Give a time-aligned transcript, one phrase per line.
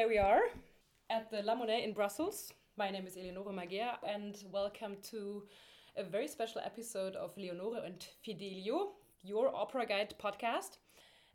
[0.00, 0.44] today we are
[1.10, 2.54] at the La Monnaie in Brussels.
[2.78, 5.42] My name is Eleonore Marguerre, and welcome to
[5.94, 8.92] a very special episode of Leonore and Fidelio,
[9.22, 10.78] your opera guide podcast.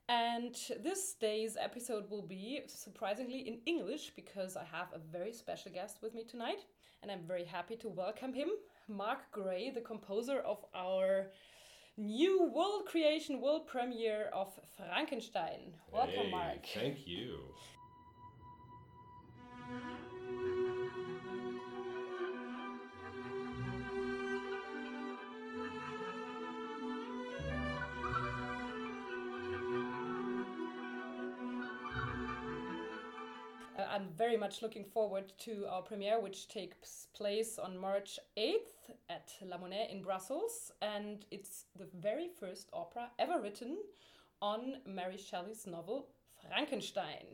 [0.09, 5.71] And this day's episode will be surprisingly in English because I have a very special
[5.71, 6.66] guest with me tonight,
[7.04, 8.50] and I'm very happy to welcome him,
[8.88, 11.27] Mark Grey, the composer of our
[11.97, 15.75] new world creation, world premiere of Frankenstein.
[15.93, 16.66] Welcome, Hey, Mark.
[16.73, 17.38] Thank you.
[33.78, 38.94] Uh, I'm very much looking forward to our premiere, which takes place on March 8th
[39.09, 40.72] at La Monnaie in Brussels.
[40.81, 43.78] And it's the very first opera ever written
[44.42, 46.08] on Mary Shelley's novel
[46.47, 47.25] Frankenstein.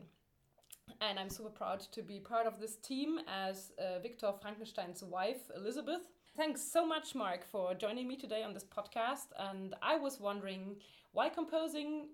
[1.00, 5.50] And I'm super proud to be part of this team as uh, Victor Frankenstein's wife,
[5.56, 6.02] Elizabeth.
[6.36, 9.26] Thanks so much, Mark, for joining me today on this podcast.
[9.38, 10.76] And I was wondering,
[11.12, 12.06] while composing,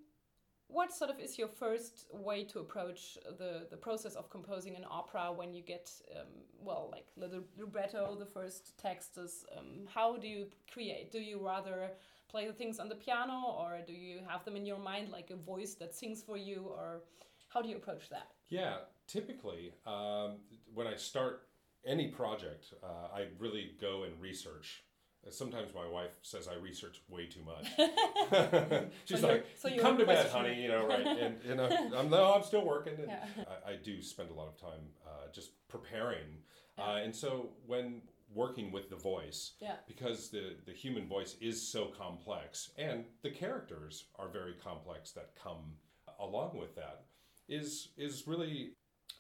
[0.69, 4.85] what sort of is your first way to approach the, the process of composing an
[4.91, 6.27] opera when you get um,
[6.61, 11.91] well like the libretto the first texts um, how do you create do you rather
[12.29, 15.31] play the things on the piano or do you have them in your mind like
[15.31, 17.01] a voice that sings for you or
[17.49, 20.37] how do you approach that Yeah, typically, um,
[20.75, 21.43] when I start
[21.85, 24.85] any project, uh, I really go and research.
[25.31, 27.67] Sometimes my wife says I research way too much.
[29.05, 31.07] She's So like, so "Come to bed, honey," you know, right?
[31.21, 33.25] And you know, I'm no, I'm still working, and Yeah.
[33.67, 36.39] I, I do spend a lot of time uh, just preparing.
[36.79, 36.85] Yeah.
[36.85, 38.03] Uh, and so when
[38.35, 43.31] working with the voice, yeah because the, the human voice is so complex and the
[43.31, 45.73] characters are very complex that come
[46.21, 47.05] along with that
[47.49, 48.71] is is really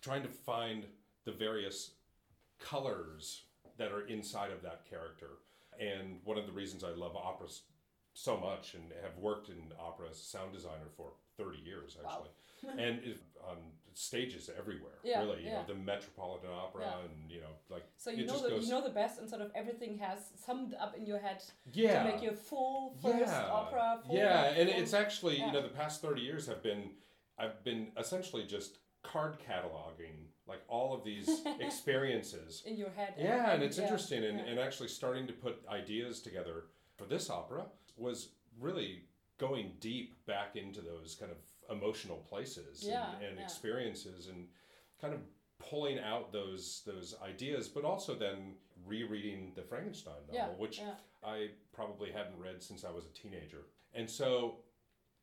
[0.02, 0.84] trying to find
[1.24, 1.92] the various
[2.58, 3.42] colors
[3.78, 5.30] that are inside of that character
[5.80, 7.62] and one of the reasons i love operas
[8.14, 12.10] so much and have worked in opera as a sound designer for 30 years Wow.
[12.64, 13.62] actually and is on um,
[13.94, 15.58] stages everywhere Yeah, really you yeah.
[15.60, 16.98] know the metropolitan opera Yeah.
[17.04, 19.20] and you know like so you it know just the, goes- you know the best
[19.20, 21.42] and sort of everything has summed up in your head
[21.72, 25.62] yeah to make your full first opera full yeah, and full- it's actually you know
[25.62, 26.90] the past thirty years have been
[27.38, 32.62] I've been essentially just card cataloging like all of these experiences.
[32.66, 34.46] in your head Yeah, and it's yeah, interesting, and, yeah.
[34.46, 36.64] and actually starting to put ideas together
[36.96, 37.66] for this opera
[37.96, 39.02] was really
[39.38, 44.46] going deep back into those kind of emotional places Yeah, and, and experiences, and
[45.00, 45.20] kind of
[45.58, 48.54] pulling out those those ideas, but also then
[48.86, 50.94] rereading the Frankenstein novel, yeah, which yeah.
[51.24, 53.66] I probably hadn't read since I was a teenager.
[53.94, 54.56] And so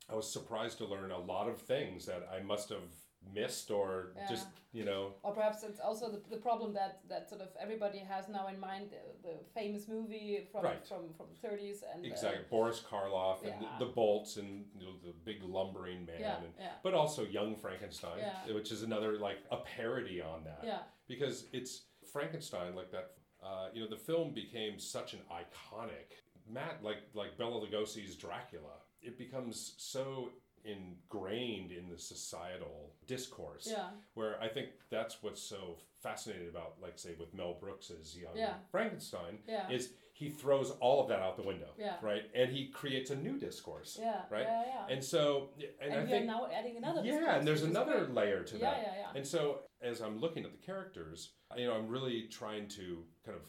[0.08, 2.90] I was surprised to learn a lot of things that I must have
[3.34, 4.28] missed or Yeah.
[4.28, 7.98] just, you know, Or perhaps it's also the, the problem that, that sort of everybody
[7.98, 10.86] has now in mind the, the famous movie from Right.
[10.86, 13.68] from, from the 30s and uh, exactly Boris Karloff and yeah.
[13.80, 16.20] the, the bolts and you know, the big lumbering man.
[16.20, 18.54] yeah And, yeah but also Young Frankenstein, Yeah.
[18.54, 20.60] which is another like a parody on that.
[20.62, 23.10] yeah Because it's Frankenstein like that.
[23.42, 26.10] Uh, you know, the film became such an iconic
[26.50, 28.72] Matt like like Bela Lugosi's Dracula.
[29.02, 30.30] It becomes so
[30.64, 36.98] ingrained in the societal discourse yeah where I think that's what's so fascinating about, like,
[36.98, 38.54] say, with Mel Brooks's Young Yeah.
[38.70, 41.96] Frankenstein, yeah is he throws all of that out the window, Yeah.
[42.00, 42.22] right?
[42.34, 44.44] And he creates a new discourse, yeah right?
[44.46, 48.04] yeah yeah And so, and, and, I think, now adding another yeah, and there's another
[48.06, 48.14] great.
[48.14, 48.82] layer to yeah that.
[48.82, 52.66] yeah yeah And so, as I'm looking at the characters, you know, I'm really trying
[52.68, 53.42] to kind of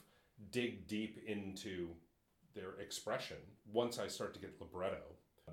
[0.52, 1.90] dig deep into
[2.58, 3.38] their expression.
[3.72, 5.04] Once I start to get libretto,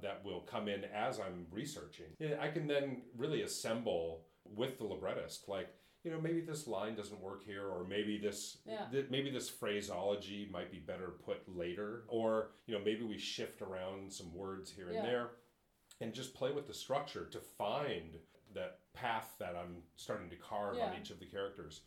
[0.02, 2.06] that will come in as I'm researching.
[2.40, 5.68] I can then really assemble with the librettist, like,
[6.02, 8.86] you know, maybe this line doesn't work here, or maybe this, Yeah.
[8.90, 13.62] th- maybe this phraseology might be better put later, or you know, maybe we shift
[13.62, 15.02] around some words here and Yeah.
[15.06, 15.30] there,
[16.00, 18.18] and just play with the structure to find
[18.52, 20.90] that path that I'm starting to carve Yeah.
[20.90, 21.82] on each of the characters.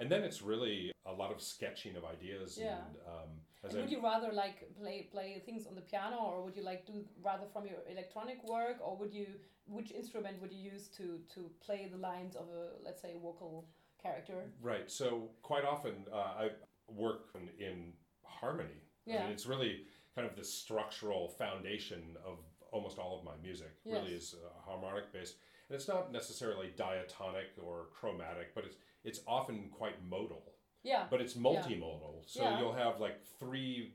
[0.00, 2.58] And then it's really a lot of sketching of ideas.
[2.60, 2.78] Yeah.
[2.78, 3.30] And, um,
[3.64, 6.56] as And I, would you rather like play play things on the piano, or would
[6.56, 9.26] you like do rather from your electronic work, or would you
[9.66, 13.66] which instrument would you use to to play the lines of a let's say vocal
[14.02, 14.38] character?
[14.62, 14.90] right.
[14.90, 16.48] So quite often uh, I
[16.88, 17.92] work in, in
[18.24, 18.80] harmony.
[19.06, 19.22] I Yeah.
[19.22, 22.38] mean, it's really kind of the structural foundation of
[22.72, 23.72] almost all of my music.
[23.84, 25.36] Really is uh, harmonic based,
[25.68, 30.42] and it's not necessarily diatonic or chromatic, but it's it's often quite modal.
[30.82, 32.22] Yeah, but it's multimodal.
[32.26, 32.58] So Yeah.
[32.58, 33.94] you'll have like three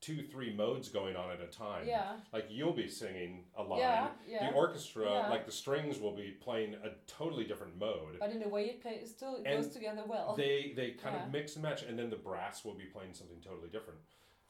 [0.00, 1.86] two, three modes going on at a time.
[1.88, 2.16] Yeah.
[2.30, 3.78] Like you'll be singing a line.
[3.78, 4.50] Yeah, yeah.
[4.50, 5.30] The orchestra, Yeah.
[5.30, 8.18] like the strings, will be playing a totally different mode.
[8.20, 10.34] But in a way, it play, it still it goes together well.
[10.36, 11.24] They they kind Yeah.
[11.24, 14.00] of mix and match, and then the brass will be playing something totally different.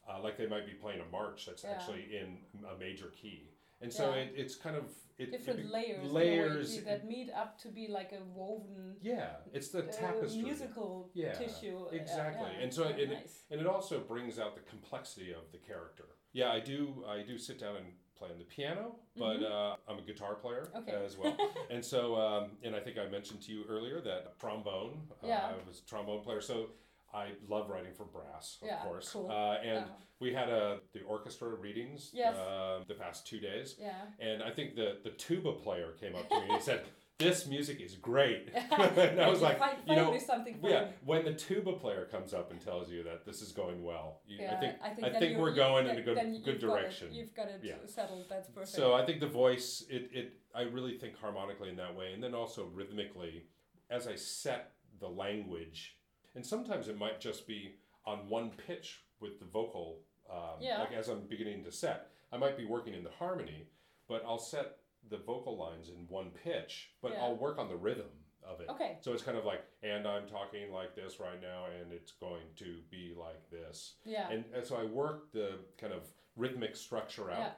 [0.08, 1.70] Uh, like they might be playing a march that's Yeah.
[1.72, 3.48] actually in a major key,
[3.84, 4.22] and so Yeah.
[4.22, 4.84] it, it's kind of
[5.16, 9.36] it, it Different be- layers, way, that meet up to be like a woven Yeah,
[9.52, 10.42] it's the uh, tapestry.
[10.42, 11.84] musical Yeah, tissue.
[11.86, 12.48] uh, exactly.
[12.52, 13.44] yeah, And so it- nice.
[13.50, 16.06] and it also brings out the complexity of the character.
[16.32, 17.04] Yeah, I do.
[17.06, 17.86] I do sit down and
[18.18, 20.88] play on the piano, but uh, I'm a guitar player Mm-hmm.
[20.88, 21.04] Okay.
[21.04, 21.36] as well.
[21.70, 24.94] and so, um, and I think I mentioned to you earlier that trombone.
[25.22, 25.48] Uh, Yeah.
[25.52, 26.70] I was a trombone player, so
[27.14, 29.10] I love writing for brass, of Yeah, course.
[29.12, 29.30] cool.
[29.30, 29.92] Uh, and Yeah.
[30.20, 32.36] we had a the orchestra readings Yes.
[32.36, 33.94] uh, the past two days, Yeah.
[34.18, 36.84] and I think the the tuba player came up to me and he said.
[37.16, 38.50] This music is great.
[38.54, 42.34] and I was like, find, you know, something for yeah, when the tuba player comes
[42.34, 45.20] up and tells you that this is going well, you, Yeah, I think I think,
[45.20, 47.14] then you- we're going in a good good you've got it- direction.
[47.14, 47.76] you've got it Yeah.
[47.86, 48.28] settled.
[48.28, 48.74] That's perfect.
[48.74, 52.20] So I think the voice, it, it I really think harmonically in that way, and
[52.20, 53.46] then also rhythmically,
[53.90, 55.96] as I set the language,
[56.34, 57.74] and sometimes it might just be
[58.06, 60.00] on one pitch with the vocal.
[60.30, 60.80] Um, Yeah.
[60.80, 63.68] Like as I'm beginning to set, I might be working in the harmony,
[64.08, 64.78] but I'll set
[65.10, 67.22] the vocal lines in one pitch, but Yeah.
[67.22, 68.08] I'll work on the rhythm
[68.42, 68.68] of it.
[68.68, 68.98] okay.
[69.00, 72.44] So it's kind of like, and I'm talking like this right now, and it's going
[72.56, 73.94] to be like this.
[74.04, 74.28] Yeah.
[74.30, 76.02] And, and so I work the kind of
[76.36, 77.52] rhythmic structure out Yeah.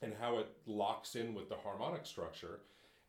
[0.00, 2.60] and how it locks in with the harmonic structure.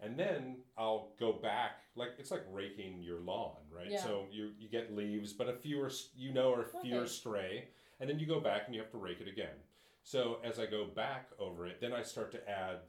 [0.03, 3.89] And then I'll go back, like it's like raking your lawn, right?
[3.89, 4.03] Yeah.
[4.03, 7.01] So you, you get leaves, but a few are, you know, are a few are
[7.01, 7.07] Okay.
[7.09, 7.67] stray.
[7.99, 9.55] And then you go back and you have to rake it again.
[10.03, 12.79] So as I go back over it, then I start to add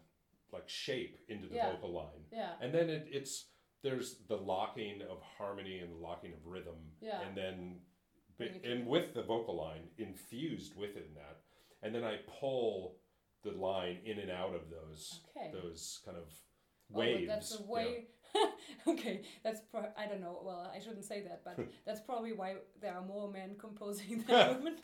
[0.53, 1.71] like shape into the Yeah.
[1.73, 2.25] vocal line.
[2.33, 2.53] Yeah.
[2.61, 3.47] And then it, it's
[3.83, 7.21] there's the locking of harmony and the locking of rhythm, Yeah.
[7.21, 7.81] and then
[8.65, 11.43] and with the vocal line infused within that,
[11.83, 12.97] and then I pull
[13.43, 15.51] the line in and out of those Okay.
[15.53, 16.33] those kind of
[16.95, 17.29] Oh, waves.
[17.29, 17.71] that's a yeah.
[17.71, 18.07] way.
[18.89, 20.41] okay, that's pro- I don't know.
[20.45, 24.49] Well, I shouldn't say that, but that's probably why there are more men composing than
[24.59, 24.77] women.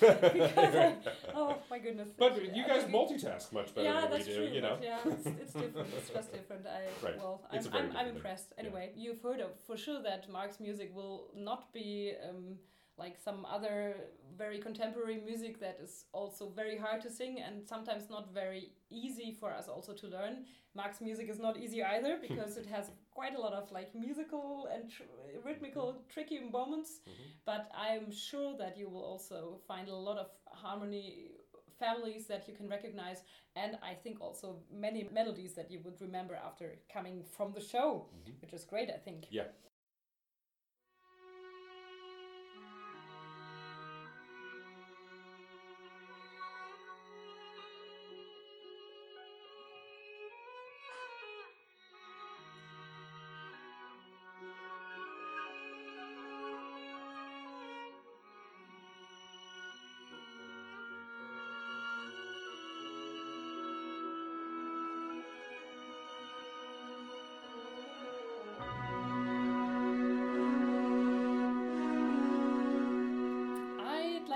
[0.00, 0.94] I,
[1.34, 2.08] oh my goodness.
[2.18, 4.46] But you guys multitask much better yeah, than we that's do, true.
[4.46, 4.78] you know.
[4.82, 5.88] yeah, it's, it's different.
[5.98, 6.66] It's just different.
[6.66, 7.18] I Right.
[7.18, 8.54] well, I'm, I'm, I'm impressed.
[8.56, 8.64] Yeah.
[8.64, 12.56] Anyway, you've heard of for sure that Mark's music will not be um,
[12.96, 13.96] like some other
[14.38, 19.32] very contemporary music that is also very hard to sing and sometimes not very easy
[19.32, 20.44] for us also to learn.
[20.76, 24.68] Mark's music is not easy either because it has quite a lot of like musical
[24.72, 25.02] and tr-
[25.44, 27.00] rhythmical tricky moments.
[27.08, 27.26] Mhm.
[27.44, 31.32] But I'm sure that you will also find a lot of harmony
[31.78, 33.22] families that you can recognize
[33.56, 38.08] and I think also many melodies that you would remember after coming from the show,
[38.14, 38.40] Mhm.
[38.40, 39.26] which is great, I think.
[39.30, 39.48] Yeah.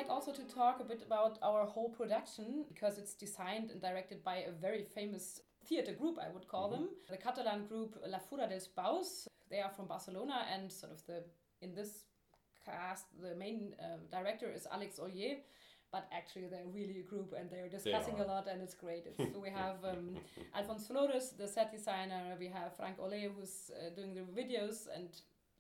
[0.09, 4.25] Like also to talk a bit about our whole production because it's designed and directed
[4.25, 6.89] by a very famous theater group, I would call them.
[7.11, 9.29] The Catalan group La Fura dels Baus.
[9.51, 11.25] They are from Barcelona and sort of the
[11.61, 12.05] in this
[12.65, 15.41] cast the main uh, director is Alex Ollé.
[15.91, 18.27] But actually, they're really a group, and they're discussing a are.
[18.27, 19.07] lot, and it's great.
[19.07, 20.17] It's, we have um,
[20.55, 22.37] Alfons Flores, the set designer.
[22.39, 25.09] We have Franc Aleu, who's uh, doing the videos, and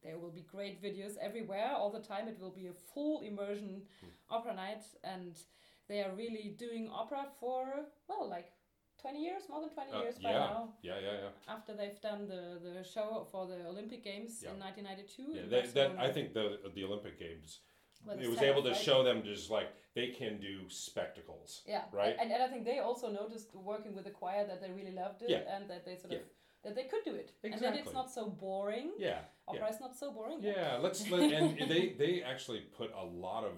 [0.02, 2.28] there will be great videos everywhere all the time.
[2.28, 3.82] It will be a full immersion
[4.30, 5.36] opera night, and
[5.88, 7.64] they are really doing opera for
[8.08, 8.52] well, like
[9.00, 10.38] twenty years, more than twenty Uh, years by yeah.
[10.38, 10.74] now.
[10.82, 11.54] yeah, yeah, yeah.
[11.54, 14.52] After they've done the, the show for the Olympic Games Yeah.
[14.52, 15.22] in 1992.
[15.34, 17.60] Yeah, in that, that I think the the Olympic Games
[18.06, 18.86] Well, it was able to right?
[18.88, 21.62] show them just like they can do spectacles.
[21.66, 22.14] Yeah, right?
[22.20, 25.22] And, and I think they also noticed working with the choir that they really loved
[25.22, 25.54] it, Yeah.
[25.54, 26.20] and that they sort of
[26.64, 28.92] that they could do it, and that it's not so boring.
[28.98, 30.38] Yeah, Opera is not so boring.
[30.42, 30.78] yeah.
[30.80, 33.52] Let's let and they they actually put a lot of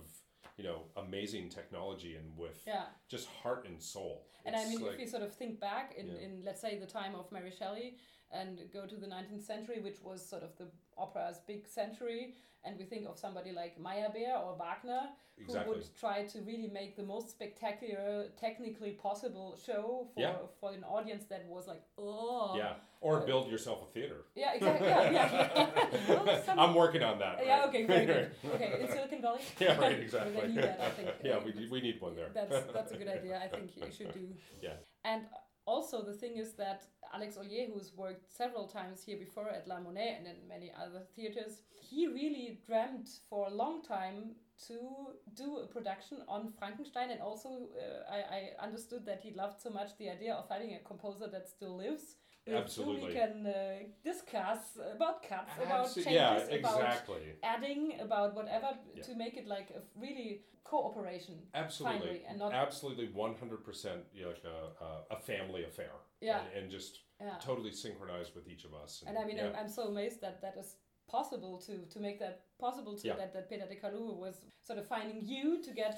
[0.57, 2.85] you know amazing technology and with Yeah.
[3.09, 4.26] just heart and soul.
[4.45, 6.25] And I mean, like- if you sort of think back in, Yeah.
[6.25, 7.97] in, let's say, the time of Mary Shelley
[8.33, 10.66] and go to the 19th century, which was sort of the
[11.00, 15.09] opera's big century, and we think of somebody like Meyerbeer or Wagner,
[15.47, 20.37] who would try to really make the most spectacular, technically possible show for, Yeah.
[20.61, 22.54] for an audience that was like, oh.
[22.57, 24.26] yeah, or uh, build yourself a theater.
[24.35, 24.88] Yeah, exactly.
[24.88, 25.49] Yeah, yeah.
[25.57, 26.23] yeah.
[26.25, 27.38] Well, some I'm working on that.
[27.42, 27.61] Yeah.
[27.61, 27.69] right?
[27.69, 27.87] Okay.
[27.87, 28.30] Very good.
[28.54, 28.80] Okay.
[28.80, 29.40] In Silicon Valley.
[29.59, 30.54] yeah, right, exactly.
[30.57, 32.28] that, yeah, we, we need one there.
[32.35, 33.40] That's that's a good idea.
[33.42, 34.28] I think you should do.
[34.61, 34.75] Yeah.
[35.04, 35.23] And
[35.71, 36.81] also the thing is that
[37.15, 41.03] Alex Ollé, who's worked several times here before at La Monnaie and in many other
[41.15, 44.35] theaters, he really dreamt for a long time
[44.67, 44.79] to
[45.35, 47.11] do a production on Frankenstein.
[47.11, 50.75] And also, uh, I, I understood that he loved so much the idea of having
[50.75, 52.17] a composer that still lives.
[52.57, 53.09] Absolutely.
[53.09, 53.52] we can uh,
[54.04, 56.83] discuss about cuts, about changes, yeah, about
[57.42, 59.02] adding, about whatever Yeah.
[59.02, 61.35] to make it like a really cooperation.
[61.54, 65.92] Absolutely, finally, and not- absolutely, one hundred percent, like a, a, a family affair.
[66.21, 66.40] Yeah.
[66.40, 67.38] and, and just Yeah.
[67.40, 69.02] totally synchronized with each of us.
[69.07, 69.59] And I mean, yeah.
[69.59, 70.76] I'm, so amazed that that is
[71.16, 73.16] possible to to make that possible to Yeah.
[73.21, 74.35] that that Peter de Caluwe was
[74.69, 75.97] sort of finding you to get.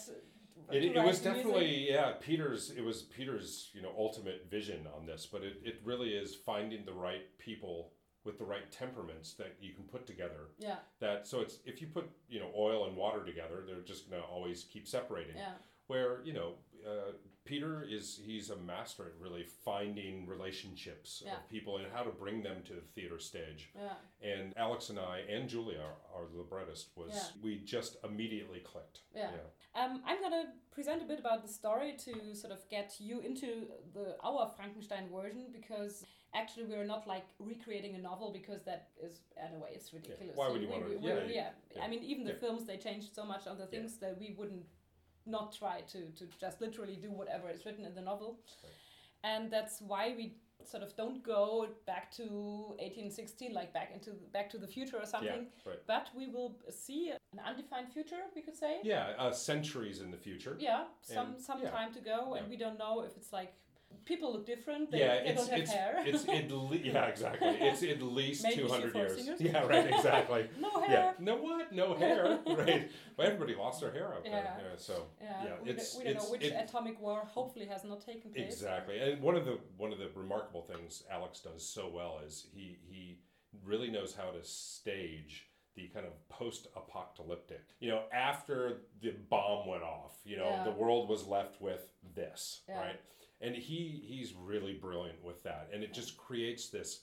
[0.71, 5.27] It, it was definitely yeah Peter's it was Peter's you know ultimate vision on this,
[5.31, 7.93] but it, it really is finding the right people
[8.25, 10.51] with the right temperaments that you can put together.
[10.59, 14.09] Yeah, That so it's if you put you know oil and water together, they're just
[14.11, 15.37] gonna always keep separating.
[15.37, 15.55] yeah,
[15.89, 16.55] where you know
[16.87, 17.13] uh,
[17.45, 21.37] Peter is he's a master at really finding relationships Yeah.
[21.37, 23.71] of people and how to bring them to the theater stage.
[23.75, 25.85] yeah, And Alex and I and Julia,
[26.15, 27.43] our librettist, was Yeah.
[27.43, 29.01] we just immediately clicked.
[29.15, 29.31] Yeah.
[29.75, 33.67] Um, I'm gonna present a bit about the story to sort of get you into
[33.93, 39.21] the our Frankenstein version because actually we're not like recreating a novel because that is
[39.37, 40.37] in a way it's ridiculous.
[40.37, 43.25] Why would you we, we- we- yeah, I mean even the films they changed so
[43.25, 44.65] much on the things that we wouldn't
[45.27, 48.73] not try to to just literally do whatever is written in the novel, Right.
[49.25, 52.23] and that's why we sort of don't go back to
[52.79, 55.79] 1816 like back into back to the future or Yeah, something right.
[55.89, 60.17] but we will see an undefined future we could say Yeah, uh, centuries in the
[60.17, 60.57] future.
[60.61, 61.71] yeah, some And- some yeah.
[61.71, 63.53] time to go, and we don't know if it's like
[64.05, 64.91] people look different.
[64.91, 65.95] They, yeah, they it's don't have it's, hair.
[66.05, 67.49] it's at le- yeah exactly.
[67.61, 69.29] It's at least two hundred years.
[69.39, 70.49] Yeah, right, exactly.
[70.61, 70.91] no hair.
[70.91, 71.73] yeah, no what?
[71.73, 72.91] No hair, right?
[73.17, 74.33] Well, everybody lost their hair out there.
[74.33, 74.57] Yeah.
[74.59, 77.25] Yeah, so Yeah, Yeah, we, it's- don't, we don't it's- know which it- atomic war
[77.27, 78.53] hopefully has not taken place.
[78.53, 82.47] Exactly, and one of the one of the remarkable things Alex does so well is
[82.55, 83.19] he he
[83.65, 87.61] really knows how to stage the kind of post-apocalyptic.
[87.81, 90.65] You know, after the bomb went off, you know, Yeah.
[90.65, 91.81] the world was left with
[92.15, 92.79] this, Yeah.
[92.79, 93.01] right?
[93.43, 97.01] And he he's really brilliant with that, and it just creates this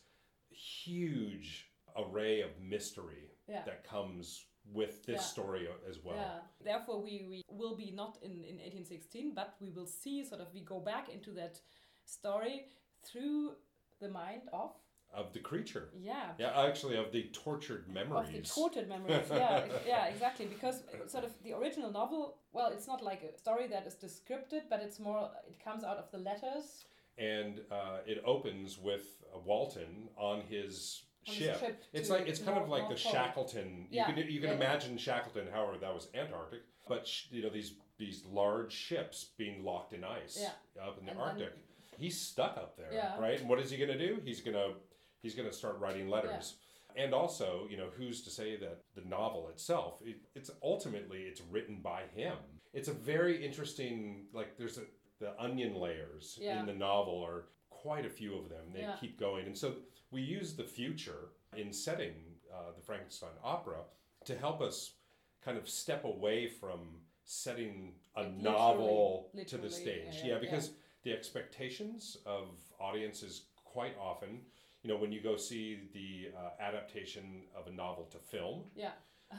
[0.50, 3.64] huge array of mystery Yeah.
[3.66, 5.28] that comes with this Yeah.
[5.36, 6.16] story as well.
[6.16, 6.42] Yeah.
[6.62, 10.54] Therefore, we, we will be not in, in 1816, but we will see sort of
[10.54, 11.60] we go back into that
[12.06, 12.68] story
[13.04, 13.56] through
[14.00, 14.72] the mind of
[15.14, 15.90] Of the creature.
[16.00, 18.28] yeah Yeah, actually, of the tortured memories.
[18.30, 19.28] of the tortured memories.
[19.32, 20.46] yeah, yeah, exactly.
[20.46, 24.64] Because sort of the original novel, well, it's not like a story that is descripted,
[24.70, 25.30] but it's more.
[25.48, 26.86] It comes out of the letters.
[27.18, 31.84] and uh, it opens with uh, Walton on his ship.
[31.92, 33.12] it's like it's kind of like North the Pole.
[33.14, 33.88] Shackleton.
[33.92, 34.66] Yeah, You can you can yeah, yeah.
[34.66, 35.48] imagine Shackleton.
[35.52, 40.04] However, that was Antarctic, but sh- you know these these large ships being locked in
[40.04, 40.86] ice Yeah.
[40.88, 41.54] up in the And then- Arctic.
[41.98, 43.20] He's stuck up there, Yeah.
[43.20, 43.38] right?
[43.42, 44.22] And what is he going to do?
[44.24, 44.70] He's gonna
[45.22, 46.56] he's gonna start writing letters.
[46.96, 51.42] And also, you know, who's to say that the novel itself, it, it's ultimately it's
[51.42, 52.36] written by him.
[52.74, 54.82] It's a very interesting, like there's a
[55.20, 56.62] the onion layers Yeah.
[56.62, 58.72] in the novel are quite a few of them.
[58.74, 58.96] They Yeah.
[59.00, 59.76] keep going, and so
[60.12, 62.14] we use the future in setting
[62.52, 63.84] uh, the Frankenstein opera
[64.26, 64.94] to help us
[65.42, 70.16] kind of step away from setting a Like novel literally- to the stage.
[70.16, 70.72] yeah, Yeah, yeah, because
[71.04, 72.48] the expectations of
[72.80, 74.46] audiences quite often,
[74.90, 78.90] you know, when you go see the uh, adaptation of a novel to film, Yeah.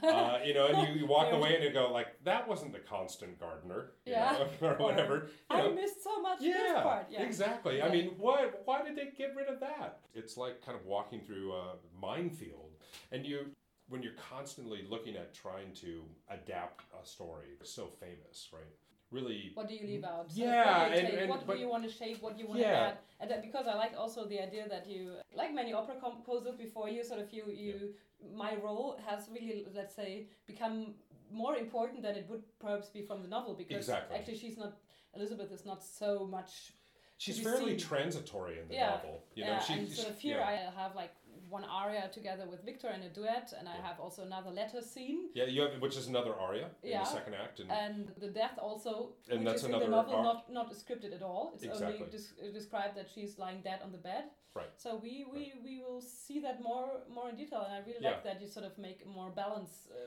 [0.01, 2.79] uh, you know, and you, you walk away and you go like, that wasn't the
[2.79, 4.47] Constant Gardener, you Yeah.
[4.61, 5.27] know, or whatever.
[5.49, 7.07] You I missed so much this yeah, part.
[7.09, 7.23] Yeah.
[7.23, 7.81] exactly.
[7.81, 9.99] I mean, why why did they get rid of that?
[10.13, 12.71] It's like kind of walking through a minefield,
[13.11, 13.47] and you
[13.89, 18.63] when you're constantly looking at trying to adapt a story, so famous, right?
[19.11, 20.27] Really, What do you leave out?
[20.33, 22.21] Yeah, what do you and- take, and- what do you want to shape?
[22.21, 22.97] What do you want to add?
[23.19, 26.87] And that, because I like also the idea that you, like many opera composers before
[26.89, 27.93] you, sort of you, you,
[28.33, 30.93] my role has really, let's say, become
[31.29, 34.17] more important than it would perhaps be from the novel because Exactly.
[34.17, 34.77] actually she's not,
[35.15, 36.71] Elizabeth is not so much.
[37.17, 39.23] she's fairly see- transitory in the Yeah, novel.
[39.35, 40.47] You know, yeah, she, and sort of here yeah.
[40.47, 41.13] I have like
[41.51, 43.87] one aria together with Victor in a duet, and I Yeah.
[43.89, 45.19] have also another letter scene.
[45.39, 46.99] yeah, you have which is another aria in Yeah.
[47.03, 48.91] the second act, and And the death also,
[49.29, 51.45] And which that's is in the novel, ar- not not scripted at all.
[51.55, 51.99] It's Exactly.
[51.99, 54.23] only des- uh, described that she's lying dead on the bed.
[54.59, 54.73] Right.
[54.85, 58.11] So we, we, we will see that more more in detail, and I really Yeah.
[58.13, 59.97] like that you sort of make more balance uh,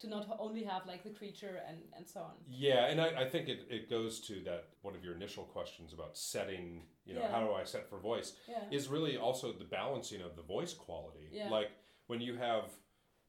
[0.00, 2.32] to not only have like the creature and and so on.
[2.48, 5.92] Yeah, and I, I think it, it goes to that one of your initial questions
[5.92, 7.30] about setting, you know, Yeah.
[7.30, 8.62] how do I set for voice, Yeah.
[8.70, 11.28] is really also the balancing of the voice quality.
[11.32, 11.48] Yeah.
[11.50, 11.70] Like
[12.06, 12.70] when you have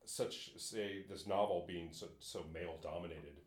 [0.06, 3.38] such say this novel being so, so male dominated.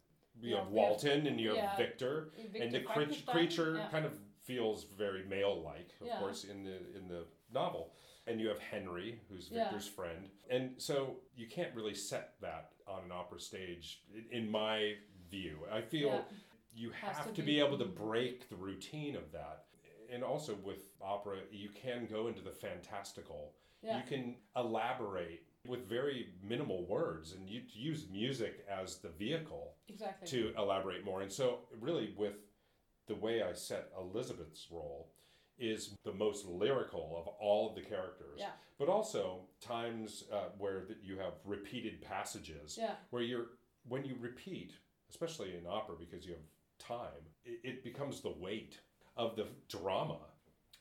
[0.40, 3.88] You Yeah, have Walton and you have yeah, Victor, Victor and the Frankenstein, creature yeah.
[3.90, 6.18] kind of feels very male-like, of Yeah.
[6.18, 7.94] course, in the in the novel.
[8.26, 9.64] And you have Henry, who's Yeah.
[9.64, 14.94] Victor's friend, and so you can't really set that on an opera stage, in, my
[15.30, 15.58] view.
[15.70, 16.22] I feel Yeah.
[16.74, 19.66] you have to to be- be able to break the routine of that.
[20.10, 23.54] And also with opera, you can go into the fantastical.
[23.82, 23.96] Yeah.
[23.98, 30.28] You can elaborate with very minimal words and you use music as the vehicle Exactly.
[30.28, 31.22] to elaborate more.
[31.22, 32.34] And so, really, with
[33.06, 35.12] the way I set Elizabeth's role,
[35.62, 38.36] is the most lyrical of all of the characters.
[38.38, 38.50] Yeah.
[38.78, 42.94] But also times uh, where that you have repeated passages Yeah.
[43.10, 43.46] where you're
[43.88, 44.72] when you repeat,
[45.10, 46.42] especially in opera because you have
[46.78, 48.78] time, it, it becomes the weight
[49.16, 50.18] of the drama.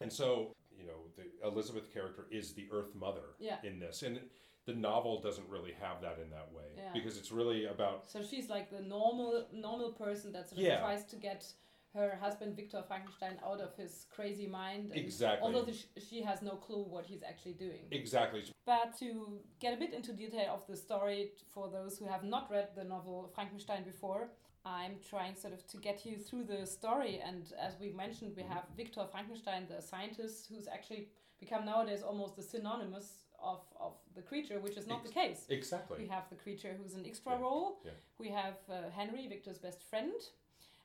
[0.02, 3.58] And so, you know, the Elizabeth character is the Earth Mother Yeah.
[3.64, 4.20] in this, and
[4.66, 6.92] the novel doesn't really have that in that way Yeah.
[6.94, 10.80] because it's really about So she's like the normal normal person that sort of Yeah.
[10.80, 11.52] tries to get
[11.94, 14.92] her husband Victor Frankenstein out of his crazy mind.
[14.96, 15.46] Exactly.
[15.46, 17.84] Although the, sh- she has no clue what he's actually doing.
[17.92, 22.24] exactly But to get a bit into detail of the story for those who have
[22.24, 24.30] not read the novel Frankenstein before,
[24.66, 27.20] I'm trying sort of to get you through the story.
[27.26, 32.36] And as we mentioned, we have Victor Frankenstein, the scientist, who's actually become nowadays almost
[32.36, 35.46] the synonymous of, of the creature, which is not the case.
[35.50, 37.80] exactly We have the creature who's an extra Yeah, role.
[37.84, 37.92] yeah.
[38.20, 40.14] We have uh, Henry, Victor's best friend.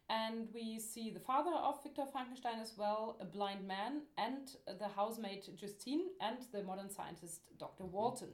[0.09, 4.49] And we see the father of Victor Frankenstein as well, a blind man, and
[4.79, 7.85] the housemaid Justine, and the modern scientist Dr.
[7.85, 7.93] Mm-hmm.
[7.93, 8.29] Walton.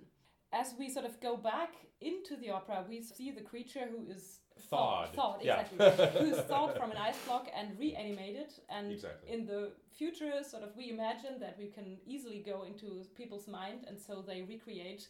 [0.52, 4.40] As we sort of go back into the opera, we see the creature who is
[4.68, 5.14] Thawed.
[5.14, 5.64] thawed, Yeah.
[5.72, 8.52] exactly, who is thawed from an ice block and reanimated.
[8.68, 9.32] And Exactly.
[9.32, 13.86] in the future, sort of, we imagine that we can easily go into people's mind,
[13.88, 15.08] and so they recreate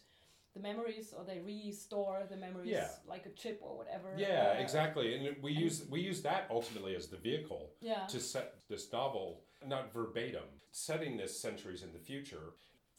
[0.53, 2.89] the memories or they restore the memories Yeah.
[3.07, 4.13] like a chip or whatever.
[4.17, 8.05] yeah uh, exactly and we and- use we use that ultimately as the vehicle Yeah.
[8.07, 12.53] to set this novel not verbatim setting this centuries in the future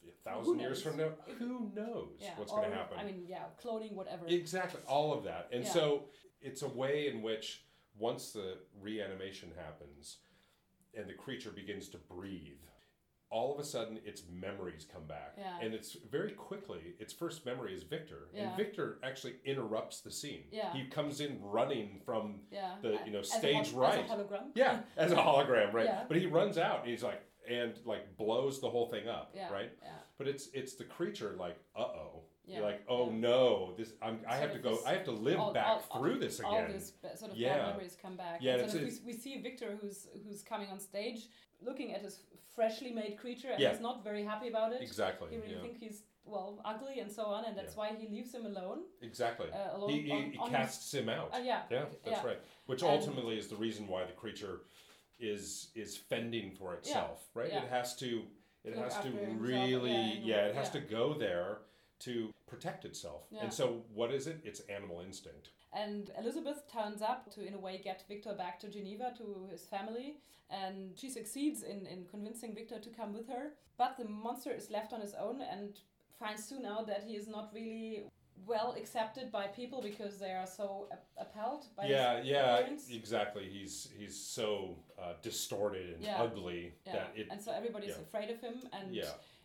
[0.07, 1.09] a thousand years from now
[1.39, 2.31] who knows yeah.
[2.37, 4.25] what's going to happen I mean, yeah, cloning, whatever.
[4.27, 5.49] Exactly, all of that.
[5.51, 6.05] And so
[6.41, 7.65] it's a way in which
[7.97, 10.17] once the reanimation happens
[10.93, 12.61] and the creature begins to breathe,
[13.31, 15.33] all of a sudden its memories come back.
[15.37, 15.59] Yeah.
[15.61, 18.27] And it's very quickly, its first memory is Victor.
[18.33, 18.47] Yeah.
[18.49, 20.43] And Victor actually interrupts the scene.
[20.51, 20.71] Yeah.
[20.73, 22.75] He comes in running from yeah.
[22.81, 24.05] the, you know, as stage hol- right.
[24.05, 24.43] As a hologram.
[24.55, 25.85] yeah, as a hologram, right?
[25.85, 26.03] Yeah.
[26.07, 29.51] But he runs out and he's like and like blows the whole thing up, Yeah.
[29.51, 29.71] right?
[29.83, 29.89] Yeah.
[30.17, 32.21] But it's it's the creature like, uh-oh.
[32.47, 32.57] Yeah.
[32.57, 33.17] You're like, oh yeah.
[33.17, 34.79] no, this I'm, I Sort have to go.
[34.85, 36.51] I have to live all- back all- through this again.
[36.51, 37.57] All these sort of Yeah.
[37.57, 38.37] bad memories come back.
[38.39, 41.27] Yeah, and it's- sort of it's- we, we see Victor who's who's coming on stage,
[41.61, 42.19] looking at his
[42.55, 43.71] freshly made creature, and Yeah.
[43.71, 44.81] he's not very happy about it.
[44.81, 45.29] Exactly.
[45.29, 45.61] He really yeah.
[45.61, 47.79] think he's well ugly and so on, and that's Yeah.
[47.79, 48.85] why he leaves him alone.
[49.01, 49.51] Exactly.
[49.51, 51.33] Uh, alone he he, on- he on his- casts him out.
[51.33, 51.63] Uh, yeah.
[51.69, 52.39] yeah, that's right.
[52.65, 54.61] Which And- ultimately is the reason why the creature
[55.19, 57.51] is is fending for itself, right?
[57.51, 58.27] It has to
[58.63, 61.59] it Look has to really yeah, yeah, it has to go there
[61.99, 63.27] to protect itself.
[63.31, 64.41] And so what is it?
[64.43, 65.51] It's animal instinct.
[65.75, 69.63] And Elizabeth turns up to, in a way, get Victor back to Geneva to his
[69.65, 70.17] family.
[70.49, 73.53] And she succeeds in, in convincing Victor to come with her.
[73.77, 75.77] But the monster is left on his own and
[76.17, 78.05] finds soon out that he is not really
[78.45, 82.89] well accepted by people because they are so appalled by yeah, his yeah, appearance.
[82.91, 83.49] exactly.
[83.51, 86.21] He's he's so uh, distorted and Yeah.
[86.21, 86.93] ugly Yeah.
[86.93, 88.01] that it and so everybody's yeah.
[88.07, 88.55] afraid of him.
[88.73, 88.95] And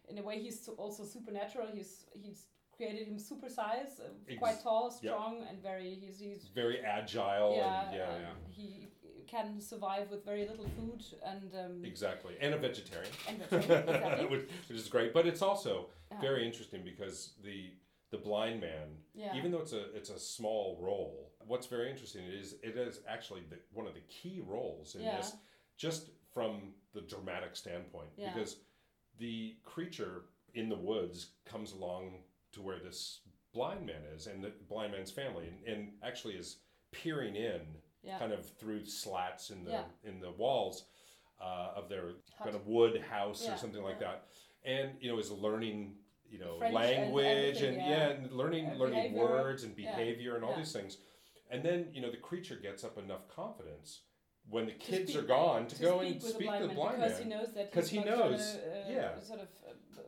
[0.09, 1.69] in a way, he's also supernatural.
[1.73, 2.47] He's he's
[2.81, 5.99] created him super size, uh, Ex- quite tall, strong, and very.
[6.03, 8.29] He's, he's very agile yeah, and yeah, um, yeah.
[8.49, 8.89] he
[9.27, 12.35] can survive with very little food and um, Exactly.
[12.41, 13.13] And a vegetarian.
[13.29, 14.27] and vegetarian, exactly.
[14.33, 15.13] which, which is great.
[15.13, 15.87] But it's also
[16.21, 17.71] very interesting because the
[18.11, 19.37] the blind man, Yeah.
[19.37, 23.43] even though it's a it's a small role, what's very interesting is it is actually
[23.51, 25.19] the, one of the key roles in Yeah.
[25.19, 25.37] this,
[25.77, 28.33] just from the dramatic standpoint, Yeah.
[28.33, 28.57] because
[29.19, 30.23] the creature
[30.55, 33.21] in the woods comes along to where this
[33.53, 36.59] blind man is and the blind man's family and, and actually is
[36.93, 37.61] peering in
[38.03, 38.19] yeah.
[38.19, 39.85] kind of through slats in the Yeah.
[40.05, 40.85] in the walls
[41.41, 42.45] uh, of their Hut.
[42.45, 44.27] kind of wood house Yeah, or something like that,
[44.65, 45.95] and you know is learning
[46.31, 48.09] you know French language and, everything, yeah.
[48.11, 50.99] and learning learning behavior, words and behavior and all these things,
[51.51, 54.03] and then you know the creature gets up enough confidence
[54.49, 56.67] when the kids speak- are gone to, go speak and speak the to blind the
[56.69, 57.23] man blind because man.
[57.23, 59.21] he knows that 'Cause he's he knows, gonna, uh, yeah.
[59.21, 60.01] sort of uh,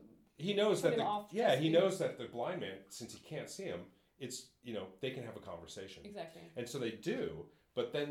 [0.42, 3.64] he knows that the, yeah he knows that the blind man since he can't see
[3.64, 3.81] him
[4.18, 7.46] it's you know they can have a conversation exactly And so they do.
[7.74, 8.11] But then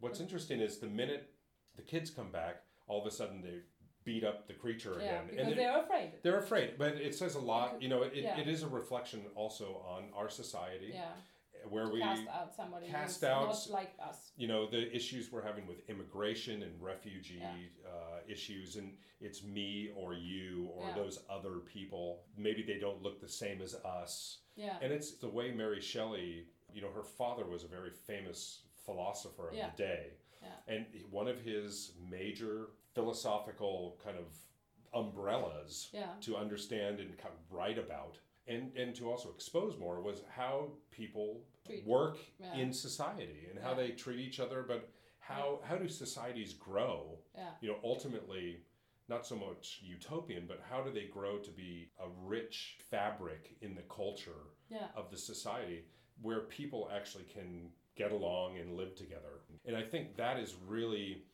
[0.00, 1.30] what's interesting is the minute
[1.76, 2.54] the kids come back,
[2.88, 3.58] all of a sudden they
[4.04, 5.24] beat up the creature Yeah, again.
[5.30, 6.10] because it- they're afraid.
[6.24, 7.80] they're afraid, but it says a lot.
[7.82, 8.40] You know, it, Yeah.
[8.40, 11.12] it is a reflection also on our society Yeah,
[11.68, 14.32] where we, cast out somebody cast who's out- not like us.
[14.36, 17.54] you know, the issues we're having with immigration and refugee Yeah.
[17.88, 20.94] uh, issues, and it's me or you or Yeah.
[20.94, 22.24] those other people.
[22.36, 24.38] Maybe they don't look the same as us.
[24.56, 28.62] Yeah, And it's the way Mary Shelley, you know, her father was a very famous
[28.84, 29.70] philosopher of Yeah.
[29.70, 30.12] the day.
[30.42, 30.48] Yeah.
[30.68, 34.26] And one of his major philosophical kind of
[34.92, 37.16] umbrellas yeah, to understand and
[37.50, 38.18] write about
[38.50, 41.86] and, and to also expose more was how people Treat.
[41.86, 42.56] work Yeah.
[42.58, 43.76] in society and how Yeah.
[43.76, 47.18] they treat each other, but how, how do societies grow?
[47.34, 48.64] yeah, You know, ultimately,
[49.08, 53.74] not so much utopian, but how do they grow to be a rich fabric in
[53.74, 54.42] the culture
[54.96, 55.84] of the society
[56.22, 59.40] where people actually can get along and live together.
[59.64, 61.24] And I think that is really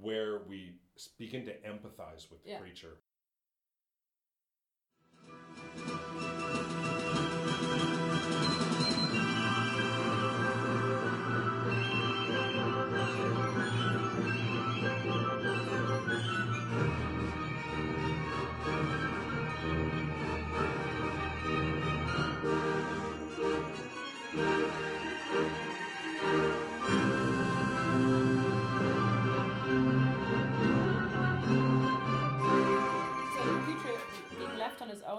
[0.00, 0.76] where we
[1.18, 2.98] begin to empathize with the creature.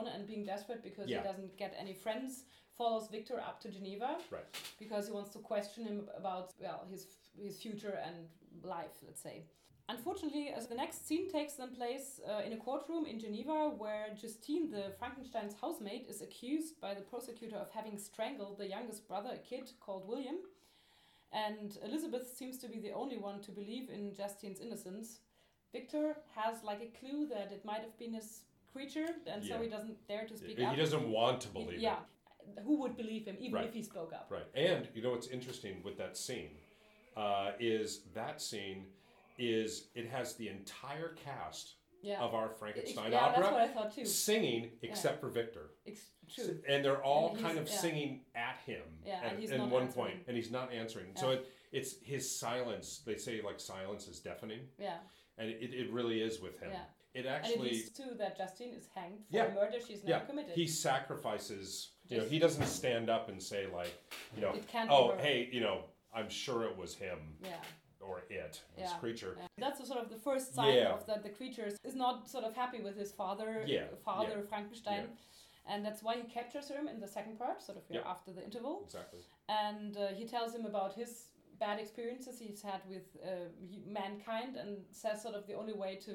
[0.03, 1.17] Left on his own and being desperate because Yeah.
[1.21, 2.45] he doesn't get any friends
[2.77, 4.45] follows Victor up to Geneva Right.
[4.79, 8.29] because he wants to question him about well his his future and
[8.63, 9.43] life, let's say.
[9.89, 14.13] Unfortunately, as the next scene takes them place uh, in a courtroom in Geneva where
[14.21, 19.31] Justine, the Frankenstein's housemaid, is accused by the prosecutor of having strangled the youngest brother,
[19.33, 20.37] a kid called William.
[21.31, 25.19] And Elizabeth seems to be the only one to believe in Justine's innocence.
[25.73, 29.63] Victor has like a clue that it might have been his creature, and so Yeah.
[29.63, 30.73] he doesn't dare to speak up.
[30.73, 31.99] He doesn't want to believe yeah.
[32.65, 33.67] Who would believe him, even Right.
[33.67, 34.27] if he spoke up?
[34.29, 34.45] Right.
[34.53, 36.57] And you know what's interesting with that scene
[37.15, 38.87] uh, is that scene
[39.37, 42.19] is it has the entire cast Yeah.
[42.21, 44.05] of our Frankenstein yeah, that's what opera I thought too.
[44.05, 45.71] singing except for Victor.
[45.87, 46.61] Ex- true.
[46.67, 47.77] And they're all And kind of yeah.
[47.77, 50.05] singing at him Yeah, at, and he's at not one answering.
[50.07, 51.15] point, and he's not answering.
[51.15, 52.99] So it, it's his silence.
[53.05, 54.99] They say like silence is deafening, Yeah.
[55.37, 56.71] and it, it really is with him.
[56.71, 56.85] Yeah.
[57.13, 59.45] It And it actually, leads to that Justine is hanged for Yeah.
[59.45, 60.53] a murder she's yeah, never committed.
[60.55, 61.91] he sacrifices.
[62.07, 63.93] You know, he doesn't stand up and say like,
[64.35, 67.55] you know, It can't oh hey, you know, I'm sure it was him yeah.
[67.99, 68.97] or it, this Yeah.
[68.97, 69.35] creature.
[69.39, 69.47] Yeah.
[69.57, 70.93] That's the sort of the first sign Yeah.
[70.93, 74.49] of that the creature is not sort of happy with his father, Yeah, father yeah,
[74.49, 75.07] Frankenstein,
[75.67, 78.09] and that's why he captures him in the second part, sort of yeah, Yeah.
[78.11, 79.21] after the interval, Exactly.
[79.49, 81.27] and uh, he tells him about his
[81.65, 83.27] bad experiences he's had with uh,
[83.99, 84.71] mankind, and
[85.01, 86.13] says sort of the only way to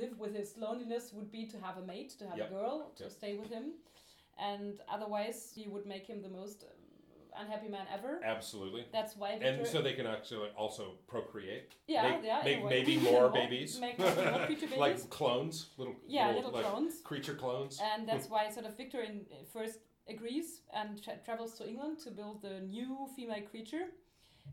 [0.00, 2.48] live with his loneliness would be to have a mate, to have Yep.
[2.50, 3.12] a girl to Yep.
[3.18, 3.66] stay with him,
[4.50, 6.58] and otherwise he would make him the most
[7.42, 8.12] unhappy man ever.
[8.36, 8.82] Absolutely.
[8.96, 9.48] That's why Victor.
[9.50, 11.68] And so they can actually also procreate.
[11.86, 13.70] yeah, make, yeah, make maybe more babies.
[13.86, 14.12] Make more
[14.48, 14.86] creature babies.
[14.86, 16.94] like clones, little yeah, little, like, clones.
[17.10, 17.74] creature clones.
[17.90, 19.16] And that's why sort of Victor in,
[19.56, 19.76] first
[20.14, 23.84] agrees and tra- travels to England to build the new female creature.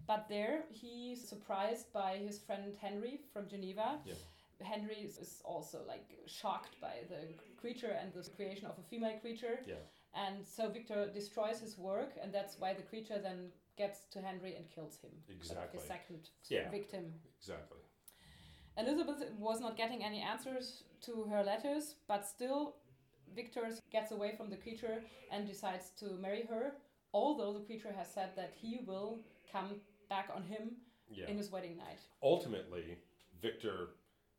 [0.06, 4.00] But there he's surprised by his friend Henry from Geneva.
[4.06, 4.14] Yeah.
[4.62, 9.60] Henry is- also like shocked by the creature and the creation of a female creature.
[9.66, 9.76] Yeah.
[10.14, 14.56] And so Victor destroys his work, and that's why the creature then gets to Henry
[14.56, 15.12] and kills him.
[15.30, 15.80] Exactly.
[15.80, 16.70] His second Yeah.
[16.72, 17.22] victim.
[17.38, 17.82] Exactly.
[18.78, 22.76] Elizabeth was not getting any answers to her letters, but still,
[23.36, 26.76] Victor gets away from the creature and decides to marry her,
[27.14, 29.20] although the creature has said that he will
[29.52, 30.72] come back on him
[31.10, 31.28] Yeah.
[31.28, 32.00] in his wedding night.
[32.22, 32.98] Ultimately,
[33.42, 33.90] Victor,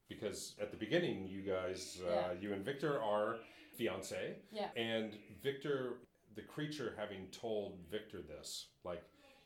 [0.08, 2.32] because at the beginning, you guys, uh, Yeah.
[2.32, 3.38] you and Victor are
[3.76, 4.70] fiance, Yeah.
[4.76, 5.98] and Victor,
[6.34, 9.02] the creature, having told Victor this, like,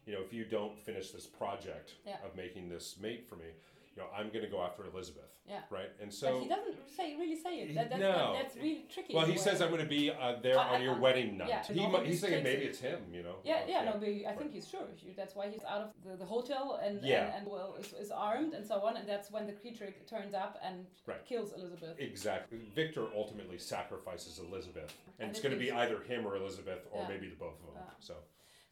[0.06, 2.22] you know, if you don't finish this project Yeah.
[2.24, 3.54] of making this mate for me,
[3.94, 5.24] you know, I'm going to go after Elizabeth.
[5.46, 5.60] Yeah.
[5.70, 5.90] Right.
[6.00, 6.40] And but so.
[6.40, 7.74] he doesn't say really say it.
[7.74, 8.32] That, that's, no.
[8.40, 9.14] that's really tricky.
[9.14, 9.38] Well, he way.
[9.38, 11.48] says I'm going to be uh, there I- on your I- wedding night.
[11.48, 13.36] yeah, he he's thinking maybe it's him, you know.
[13.44, 14.80] Yeah, yeah, no, but I think he's sure.
[15.16, 17.26] That's why he's out of the, the hotel and, Yeah.
[17.26, 20.32] and, and well is, is armed and so on, and that's when the creature turns
[20.32, 21.24] up and Right.
[21.26, 21.96] kills Elizabeth.
[21.98, 22.60] Exactly.
[22.74, 27.02] Victor ultimately sacrifices Elizabeth, and, And it's going to be either him or Elizabeth, or
[27.02, 27.08] Yeah.
[27.08, 27.82] maybe the both of them.
[27.98, 28.14] So,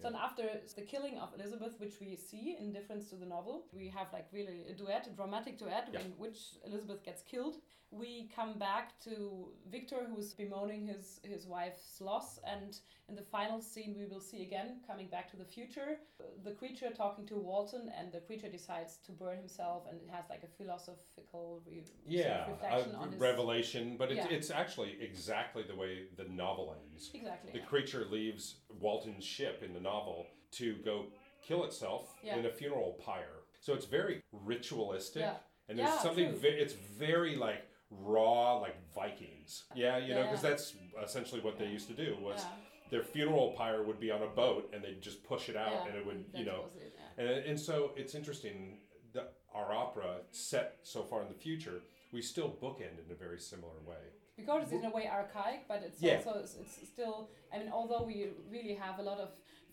[0.00, 0.44] So then after
[0.76, 4.26] the killing of Elizabeth, which we see in difference to the novel, we have like
[4.32, 6.00] really a duet, a dramatic duet, Yeah.
[6.00, 7.56] in which Elizabeth gets killed.
[7.90, 13.60] We come back to Victor, who's bemoaning his his wife's loss, and in the final
[13.60, 15.98] scene, we will see again coming back to the future,
[16.44, 20.24] the creature talking to Walton, and the creature decides to burn himself, and it has
[20.30, 24.36] like a philosophical re- sort of Yeah, reflection a on his revelation, but it's, Yeah.
[24.36, 27.10] it's actually exactly the way the novel ends.
[27.12, 27.52] exactly.
[27.52, 27.64] The yeah.
[27.64, 31.06] creature leaves Walton's ship in the novel to go
[31.42, 32.37] kill itself Yeah.
[32.37, 33.42] in a funeral pyre.
[33.61, 35.37] So it's very ritualistic, Yeah.
[35.68, 36.33] and there's Yeah, something.
[36.35, 39.64] Ve- it's very like raw, like Vikings.
[39.74, 42.44] Yeah, you know, because that's essentially what they used to do was
[42.90, 45.96] their funeral pyre would be on a boat, and they'd just push it out, and
[45.96, 48.80] it would, you know, it, and, and so it's interesting
[49.12, 53.38] that our opera set so far in the future, we still bookend in a very
[53.40, 53.96] similar way.
[54.40, 56.16] Because it's in a way archaic, but it's Yeah.
[56.16, 57.16] also it's, it's still.
[57.53, 58.16] I mean, although we
[58.55, 59.31] really have a lot of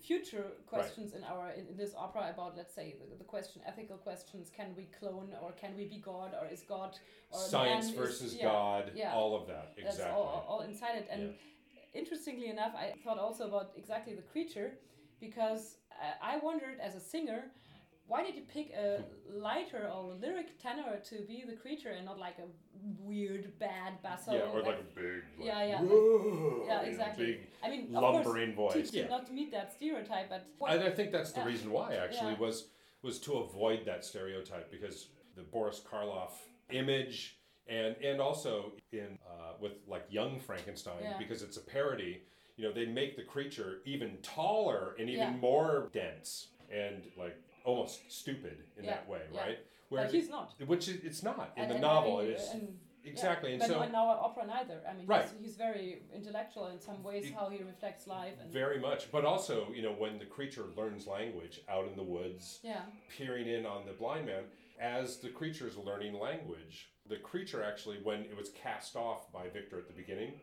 [0.09, 3.97] future questions in our in, in this opera about, let's say, the, the question, ethical
[3.97, 6.91] questions: Can we clone, or can we be God, or is God
[7.31, 9.13] or Science man is- versus yeah, God, yeah.
[9.19, 10.15] all of that, That's exactly.
[10.15, 11.07] all, all inside it.
[11.13, 11.33] And
[11.93, 14.69] interestingly enough, I thought also about exactly the creature
[15.19, 17.41] because uh, I wondered as a singer,
[18.07, 22.17] why did you pick a lighter or lyric tenor to be the creature and not
[22.17, 22.47] like a
[22.99, 24.33] weird bad basso?
[24.33, 25.81] yeah, or like a big, like, Yeah, yeah.
[25.81, 27.25] "Whoa," yeah, exactly.
[27.25, 28.89] big I mean, of lumbering course, voice.
[28.91, 29.07] teach Yeah.
[29.09, 31.47] not to meet that stereotype, but what, And I think that's the Yeah.
[31.47, 32.39] reason why actually Yeah.
[32.39, 32.69] was
[33.03, 36.31] was to avoid that stereotype because the Boris Karloff
[36.71, 41.17] image and and also in uh, with like Young Frankenstein Yeah.
[41.17, 42.23] because it's a parody.
[42.55, 45.37] You know, they make the creature even taller and even Yeah.
[45.37, 47.37] more dense and like
[47.67, 49.39] almost stupid in Yeah, that way, yeah.
[49.41, 49.59] right?
[49.91, 50.53] but he's not.
[50.65, 52.19] which is, it's not in And- the and novel.
[52.21, 52.55] It is
[53.03, 54.81] exactly, yeah, and but so in our opera neither.
[54.89, 55.23] I mean, Right.
[55.29, 59.11] he's, he's very intellectual in some ways, He- how he reflects life and very much.
[59.11, 62.85] But also, you know, when the creature learns language out in the woods, yeah,
[63.17, 64.45] peering in on the blind man
[64.79, 66.89] as the creature's learning language.
[67.07, 70.39] The creature actually, when it was cast off by Victor at the beginning,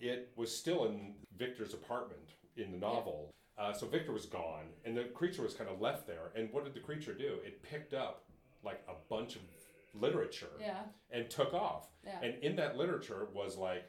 [0.00, 3.30] it was still in Victor's apartment in the novel.
[3.60, 6.30] Uh, so Victor was gone, and the creature was kind of left there.
[6.34, 7.36] And what did the creature do?
[7.44, 8.24] It picked up
[8.64, 9.42] like a bunch of
[9.94, 11.88] literature yeah, and took off.
[12.04, 13.84] yeah, And in that literature was like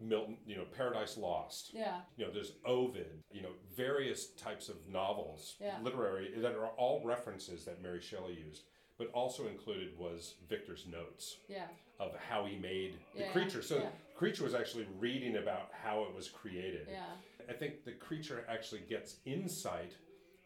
[0.00, 1.70] Milton, you know, Paradise Lost.
[1.74, 5.78] yeah, You know, there's Ovid, you know, various types of novels, Yeah.
[5.82, 8.62] literary, that are all references that Mary Shelley used.
[8.98, 11.66] But also included was Victor's notes yeah,
[11.98, 13.62] of how he made the creature.
[13.62, 16.88] So the creature was actually reading about how it was created.
[16.90, 17.04] yeah,
[17.48, 19.92] I think the creature actually gets insight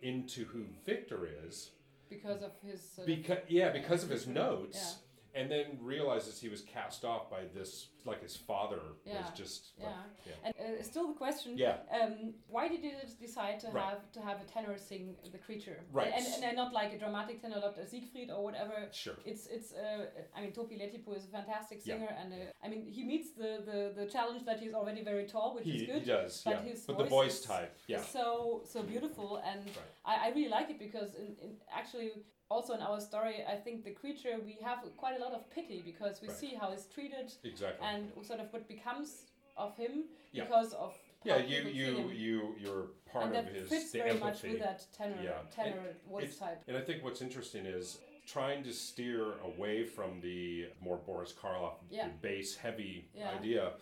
[0.01, 1.71] into who Victor is
[2.09, 2.81] because of his.
[2.99, 4.99] Uh, of- because yeah, because of his notes,
[5.35, 5.41] Yeah.
[5.41, 9.19] and then realizes he was cast off by this, like his father Yeah.
[9.21, 10.03] was just like, Yeah.
[10.29, 10.45] yeah.
[10.47, 11.57] And uh, still the question.
[11.57, 11.77] Yeah.
[11.99, 13.85] Um, why did you decide to Right.
[13.91, 15.79] have to have a tenor sing the creature?
[15.93, 16.12] Right.
[16.17, 18.77] And, and, and not like a dramatic tenor, like a Siegfried or whatever.
[18.93, 19.17] Sure.
[19.25, 19.73] It's it's.
[19.73, 21.95] Uh, I mean, Topi Lehtipuu is a fantastic Yeah.
[21.95, 25.27] singer, and uh, I mean he meets the, the the challenge that he's already very
[25.35, 26.05] tall, which He, is he good.
[26.07, 26.62] does, but yeah.
[26.71, 27.99] his But the voice voice is- type, yeah.
[27.99, 28.27] It's so
[28.75, 29.93] so beautiful, and Right.
[30.12, 32.11] I, I really like it because in, in actually
[32.55, 35.79] also in our story, I think the creature we have quite a lot of pity
[35.93, 36.37] because we Right.
[36.43, 37.87] see how he's treated Exactly.
[37.93, 39.09] And sort of what becomes
[39.57, 40.45] of him Yeah.
[40.45, 44.11] because of yeah, you you you you're part and of that his fits the very
[44.11, 44.25] empathy.
[44.31, 45.39] much with that tenor Yeah.
[45.55, 46.63] tenor voice type.
[46.69, 51.77] And I think what's interesting is trying to steer away from the more Boris Karloff
[51.91, 52.09] Yeah.
[52.21, 53.31] bass heavy Yeah.
[53.39, 53.75] idea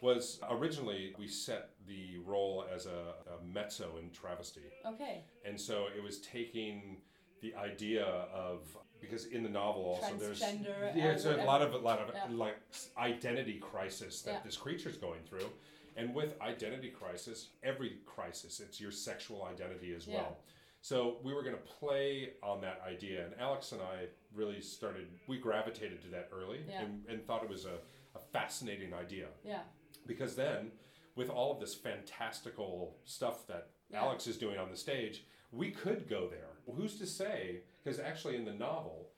[0.00, 4.66] was originally we set the role as a, a mezzo in travesty.
[4.84, 7.00] Okay, And so it was taking
[7.40, 11.74] the idea of because in the novel also there's Transgender yeah, it's a lot of
[11.74, 12.26] a lot of Yeah.
[12.30, 12.56] like
[12.96, 14.40] identity crisis that Yeah.
[14.44, 15.50] this creature's going through,
[15.96, 20.22] and with identity crisis, every crisis it's your sexual identity as Yeah.
[20.22, 20.38] well.
[20.80, 25.06] So we were going to play on that idea, and Alex and I really started.
[25.26, 26.82] We gravitated to that early, Yeah.
[26.82, 27.78] and, and thought it was a,
[28.14, 29.62] a fascinating idea yeah,
[30.06, 30.72] because then
[31.14, 34.02] with all of this fantastical stuff that Yeah.
[34.04, 36.48] Alex is doing on the stage, we could go there.
[36.74, 37.62] Who's to say?
[37.82, 39.08] Because actually, in the novel,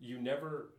[0.00, 0.70] you never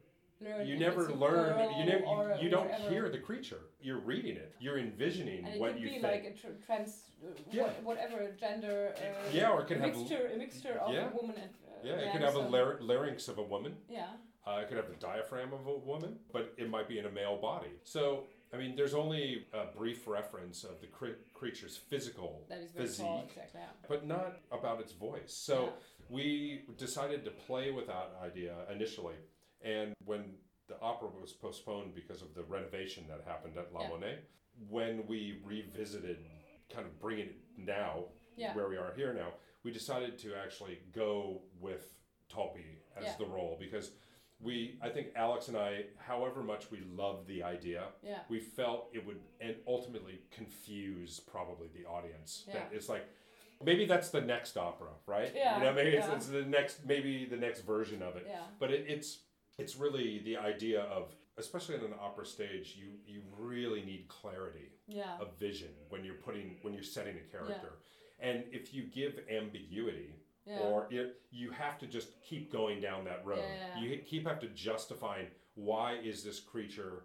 [0.41, 0.67] learn.
[0.67, 2.89] you never learn you never you, you don't whatever.
[2.89, 3.62] hear the creature.
[3.79, 4.53] You're reading it.
[4.60, 6.03] You're envisioning And it what could you be think.
[6.03, 7.63] like a tr- trans, uh, Yeah.
[7.63, 8.93] what, whatever gender.
[8.97, 11.12] Uh, yeah, or it could a have mixture, a mixture of Yeah.
[11.12, 11.49] a woman and.
[11.67, 13.77] Uh, yeah, it could have a lar- larynx of a woman.
[13.89, 14.08] Yeah,
[14.47, 17.12] Uh, it could have the diaphragm of a woman, but it might be in a
[17.12, 17.71] male body.
[17.84, 18.25] So,
[18.56, 22.86] I mean, there's only a brief reference of the cre- creature's physical that is very
[22.88, 23.60] physique, tall, exactly.
[23.62, 23.88] Yeah.
[23.89, 25.34] but not about its voice.
[25.34, 25.70] So Yeah.
[26.10, 29.15] we decided to play with that idea initially.
[29.62, 30.38] And when
[30.68, 33.89] the opera was postponed because of the renovation that happened at La Yeah.
[33.89, 34.20] Monnaie,
[34.70, 36.26] when we revisited,
[36.70, 38.06] kind of bringing it now,
[38.38, 38.56] Yeah.
[38.56, 41.94] where we are here now, we decided to actually go with
[42.30, 43.91] Topi as the role because
[44.41, 48.19] we, I think Alex and I, however much we loved the idea, Yeah.
[48.30, 52.43] we felt it would and ultimately confuse probably the audience.
[52.52, 53.06] That it's like
[53.63, 55.32] maybe that's the next opera, right?
[55.34, 56.06] Yeah, You know, maybe yeah.
[56.06, 58.26] it's, it's the next, maybe the next version of it.
[58.30, 58.41] Yeah.
[58.60, 59.19] But it, it's
[59.58, 64.74] it's really the idea of, especially on an opera stage, you you really need clarity
[64.88, 65.17] Yeah.
[65.21, 67.71] of vision when you're putting when you're setting a character,
[68.19, 70.13] and if you give ambiguity.
[70.45, 70.60] Yeah.
[70.60, 73.39] Or it, you have to just keep going down that road.
[73.75, 73.81] Yeah.
[73.81, 77.03] You keep have to justifying why is this creature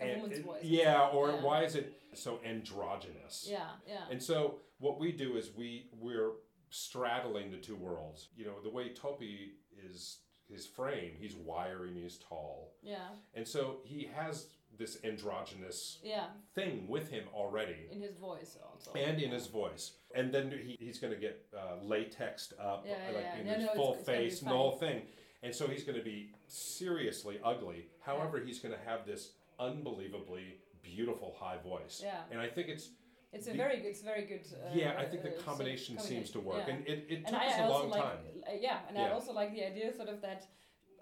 [0.00, 0.64] A and- woman's and- voice.
[0.64, 1.42] Yeah, or Yeah.
[1.42, 3.46] why is it so androgynous?
[3.50, 3.70] Yeah.
[3.86, 4.04] Yeah.
[4.10, 6.32] And so what we do is we we're
[6.70, 8.28] straddling the two worlds.
[8.36, 9.52] You know, the way Topi
[9.90, 10.18] is
[10.50, 12.72] his frame, he's wiry and he's tall.
[12.82, 13.08] Yeah.
[13.34, 14.46] And so he has
[14.78, 16.26] this androgynous Yeah.
[16.54, 17.88] thing with him already.
[17.90, 18.92] In his voice also.
[18.92, 22.94] And in his voice, and then he, he's going to get uh, latexed up, Yeah,
[23.10, 23.36] yeah, like yeah.
[23.40, 25.02] in No, his no, full it's face and the whole thing,
[25.42, 27.86] and so he's going to be seriously ugly.
[28.00, 32.20] However, he's going to have this unbelievably beautiful high voice, Yeah.
[32.30, 32.90] and I think it's
[33.32, 33.88] It's a the- very good.
[33.88, 34.40] It's very good.
[34.52, 37.30] Uh, yeah, I think the uh, combination seems to work, combination, and it, it yeah.
[37.30, 38.18] took and us I a long like, time.
[38.46, 40.46] uh, yeah, and I also like the idea, sort of that.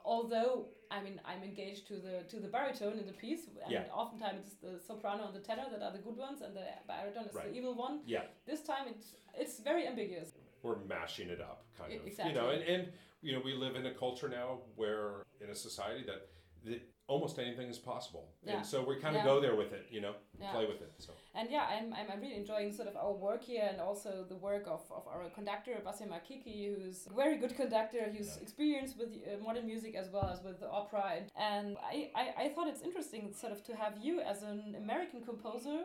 [0.05, 3.85] Although I mean I'm engaged to the to the baritone in the piece, and Yeah.
[3.93, 7.27] oftentimes it's the soprano and the tenor that are the good ones, and the baritone
[7.27, 7.51] is Right.
[7.53, 8.03] the evil one.
[8.07, 10.31] Yeah, This time it's it's very ambiguous.
[10.63, 12.27] we're mashing it up, kind of.
[12.29, 15.55] You know, and, and you know, we live in a culture now where in a
[15.55, 16.29] society that,
[16.65, 18.57] that almost anything is possible, Yeah.
[18.57, 19.33] and so we kind of Yeah.
[19.33, 19.87] go there with it.
[19.91, 20.51] You know, Yeah.
[20.53, 20.93] play with it.
[20.99, 24.25] So And yeah, I'm, I'm, I'm really enjoying sort of our work here and also
[24.25, 28.03] the work of, of our conductor, Bassem Akiki, who's a very good conductor.
[28.11, 28.43] He's Yeah.
[28.43, 31.05] experienced with uh, modern music as well as with the opera.
[31.17, 34.75] And, and I, I, I thought it's interesting sort of to have you as an
[34.77, 35.85] American composer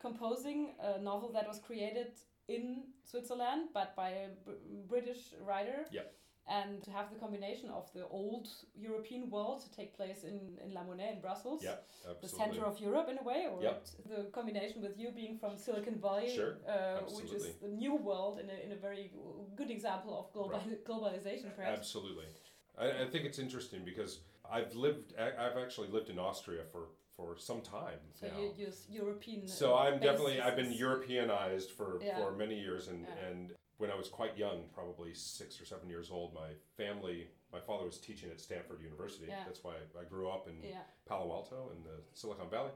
[0.00, 2.12] composing a novel that was created
[2.48, 4.28] in Switzerland but by a
[4.88, 5.86] British writer.
[5.90, 6.02] Yeah.
[6.46, 10.74] And to have the combination of the old European world to take place in, in
[10.74, 11.76] La Monnaie in Brussels yeah,
[12.20, 13.86] the center of Europe in a way, or Yep.
[14.06, 18.38] the combination with you being from Silicon Valley, Sure, uh, which is the new world
[18.40, 19.10] in a, in a very
[19.56, 21.78] good example of global, globalization, perhaps.
[21.78, 22.26] Absolutely.
[22.78, 27.38] I, I think it's interesting because I've lived, I've actually lived in Austria for, for
[27.38, 28.38] some time So now.
[28.38, 29.48] you use European.
[29.48, 30.72] so I'm definitely, I've been.
[30.72, 32.18] Europeanized for, Yeah.
[32.18, 32.88] for many years.
[32.88, 33.26] And, Yeah.
[33.28, 33.52] and
[33.84, 37.84] when I was quite young, probably six or seven years old, my family, my father
[37.84, 39.26] was teaching at Stanford University.
[39.28, 39.44] Yeah.
[39.44, 42.70] That's why I grew up in Yeah, Palo Alto in the Silicon Valley.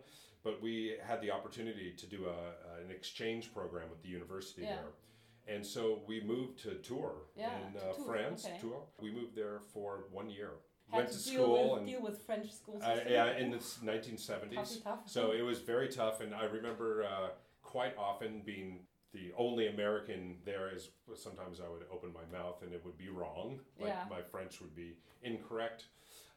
[0.44, 4.76] But we had the opportunity to do a, an exchange program with the university Yeah.
[4.76, 5.54] there.
[5.56, 8.44] And so we moved to Tours Yeah, in to uh, Tours, France.
[8.44, 8.58] okay.
[8.60, 8.88] Tours.
[9.00, 10.50] We moved there for one year.
[10.90, 12.82] had Went to, to deal school with, and deal with French schools.
[12.82, 14.54] uh, yeah, in the 1970s.
[14.54, 14.98] Toughy tough.
[15.06, 17.28] So it was very tough, and I remember uh,
[17.62, 18.80] quite often being
[19.12, 20.70] the only American there.
[20.74, 23.60] Is sometimes I would open my mouth and it would be wrong.
[23.78, 24.04] Like Yeah.
[24.10, 25.86] my French would be incorrect,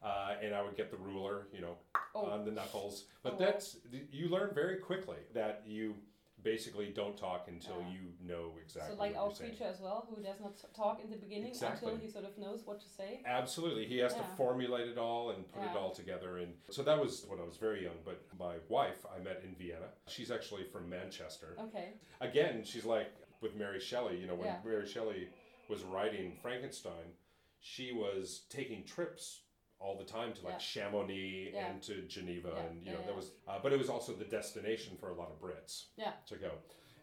[0.04, 1.78] uh, and I would get the ruler, you know,
[2.16, 2.26] Oh.
[2.26, 3.06] on the knuckles.
[3.24, 3.78] But Oh, that's
[4.12, 5.96] you learn very quickly that you
[6.44, 7.92] basically don't talk until Yeah.
[7.92, 8.96] you know exactly.
[8.96, 9.74] so like what our you're saying.
[9.74, 11.92] as well, who does not talk in the beginning Exactly.
[11.92, 13.22] until he sort of knows what to say.
[13.26, 13.86] Absolutely.
[13.86, 14.24] He has Yeah.
[14.24, 16.38] to formulate it all and put it all together.
[16.40, 17.98] And so that was when I was very young.
[18.04, 19.90] But my wife, I met in Vienna.
[20.08, 21.56] She's actually from Manchester.
[21.60, 21.94] Okay.
[22.20, 24.18] Again, she's like with Mary Shelley.
[24.20, 24.62] You know, when Yeah.
[24.64, 25.30] Mary Shelley
[25.68, 27.16] was writing Frankenstein,
[27.60, 29.42] she was taking trips
[29.82, 30.58] all the time to like Yeah.
[30.60, 31.72] Chamonix Yeah.
[31.72, 33.32] and to Geneva, Yeah, and you know that was.
[33.48, 35.86] Uh, but it was also the destination for a lot of Brits.
[35.98, 36.14] Yeah.
[36.28, 36.52] To go,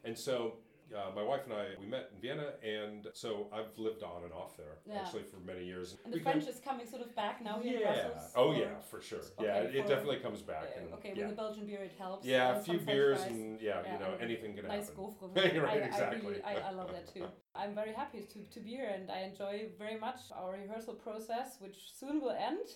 [0.04, 0.58] and so.
[0.94, 4.32] Uh, my wife and I, we met in Vienna, and so I've lived on and
[4.32, 5.00] off there Yeah.
[5.00, 5.96] actually for many years.
[6.04, 8.06] And the We French is coming sort of back now here yeah.
[8.06, 8.32] in Brussels.
[8.34, 9.18] Oh or- yeah, for sure.
[9.38, 10.68] Okay, yeah, it, it definitely comes back.
[10.74, 11.26] Uh, and, okay, yeah.
[11.26, 12.24] with the Belgian beer it helps.
[12.26, 13.30] yeah, a few beers fries.
[13.30, 15.04] and yeah, Yeah, you know, anything can nice happen.
[15.04, 15.62] gaufre.
[15.68, 16.20] Right, I, exactly.
[16.20, 17.26] I, really, I, I love that too.
[17.54, 21.56] I'm very happy to, to be here and I enjoy very much our rehearsal process,
[21.60, 22.66] which soon will end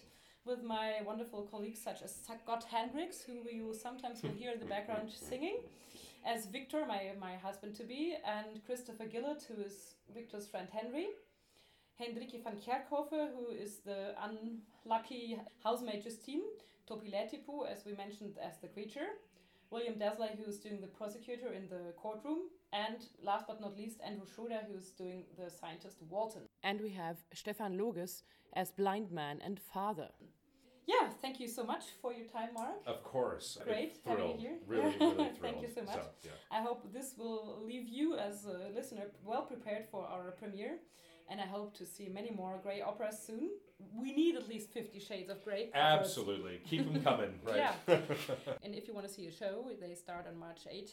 [0.44, 4.66] with my wonderful colleagues such as Scott Hendricks, who you sometimes will hear in the
[4.66, 5.58] background singing,
[6.24, 11.08] as Victor, my, my husband to be, and Christopher Gillett, who is Victor's friend Henry.
[12.00, 16.42] Hendrickje Van Kerckhove, who is the unlucky housemaid Justine,
[16.86, 19.08] Topi Lehtipuu, as we mentioned, as the creature,
[19.70, 24.00] William Dazeley, who is doing the prosecutor in the courtroom, and last but not least,
[24.04, 26.42] Andrew Schroeder, who is doing the scientist Walton.
[26.62, 28.22] And we have Stephan Loges
[28.54, 30.08] as blind man and father.
[30.86, 32.76] Yeah, thank you so much for your time, Mark.
[32.86, 33.58] Of course.
[33.64, 34.56] Great having you here.
[34.66, 35.38] Really, really thrilled.
[35.40, 36.02] Thank you so much.
[36.24, 36.30] yeah.
[36.50, 40.78] I hope this will leave you as a listener well prepared for our premiere.
[41.30, 43.50] And I hope to see many more grey operas soon.
[43.94, 45.70] We need at least Fifty Shades of Grey.
[45.72, 46.60] Absolutely.
[46.68, 47.56] Keep them coming, right?
[47.56, 47.74] Yeah.
[48.64, 50.92] and if you want to see a show, they start on March 8.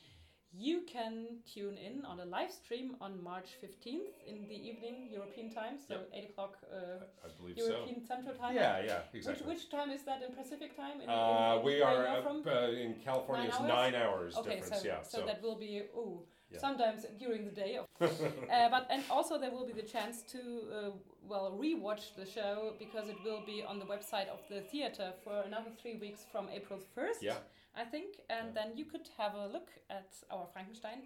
[0.53, 5.49] You can tune in on a live stream on March 15th in the evening European
[5.49, 6.09] time, so Yep.
[6.13, 8.35] 8 o'clock uh, I believe European Central.
[8.35, 8.55] Time.
[8.55, 9.47] Yeah, yeah, Which, exactly.
[9.47, 10.99] which time is that in Pacific time?
[10.99, 13.43] In, uh, in we are uh, in California.
[13.43, 13.67] Nine it's hours?
[13.67, 14.81] nine hours Okay, difference.
[14.81, 16.19] so, yeah, so that will be ooh
[16.51, 16.59] Yeah.
[16.59, 17.73] sometimes during the day.
[18.01, 20.91] uh, but and also there will be the chance to uh,
[21.31, 25.35] well rewatch the show because it will be on the website of the theater for
[25.49, 27.23] another three weeks from April first.
[27.23, 27.39] Yeah.
[27.75, 28.63] I think, and Yeah.
[28.63, 31.03] then you could have a look at our Frankenstein.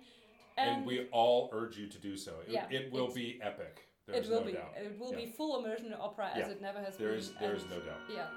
[0.57, 2.39] and, we all urge you to do so.
[2.47, 3.89] It, Yeah, it will be epic.
[4.07, 4.73] There's it will no be doubt.
[4.77, 5.17] it will Yeah.
[5.17, 7.17] be full immersion opera as it never has There been.
[7.19, 7.99] is there is and- no doubt.
[8.09, 8.29] Yeah.